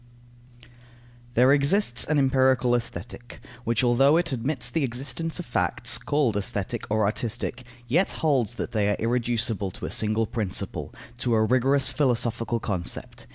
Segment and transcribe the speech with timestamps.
[1.35, 6.87] _There exists an empirical Aesthetic, which although it admits the existence of facts, called aesthetic
[6.89, 11.91] or artistic, yet holds that they are irreducible to a single principle, to a rigorous
[11.91, 13.27] philosophical concept.